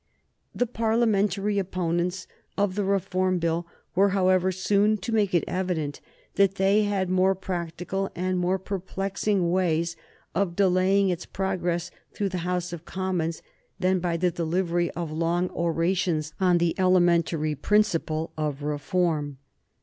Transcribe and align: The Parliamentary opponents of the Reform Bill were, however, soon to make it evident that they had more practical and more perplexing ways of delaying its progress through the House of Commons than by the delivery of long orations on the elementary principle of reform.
The 0.55 0.65
Parliamentary 0.65 1.59
opponents 1.59 2.25
of 2.57 2.73
the 2.73 2.83
Reform 2.83 3.37
Bill 3.37 3.67
were, 3.93 4.09
however, 4.17 4.51
soon 4.51 4.97
to 4.97 5.11
make 5.11 5.35
it 5.35 5.43
evident 5.47 6.01
that 6.37 6.55
they 6.55 6.85
had 6.85 7.07
more 7.07 7.35
practical 7.35 8.09
and 8.15 8.39
more 8.39 8.57
perplexing 8.57 9.51
ways 9.51 9.95
of 10.33 10.55
delaying 10.55 11.09
its 11.09 11.27
progress 11.27 11.91
through 12.15 12.29
the 12.29 12.39
House 12.39 12.73
of 12.73 12.83
Commons 12.83 13.43
than 13.79 13.99
by 13.99 14.17
the 14.17 14.31
delivery 14.31 14.89
of 14.95 15.11
long 15.11 15.51
orations 15.51 16.33
on 16.39 16.57
the 16.57 16.73
elementary 16.79 17.53
principle 17.53 18.33
of 18.35 18.63
reform. 18.63 19.37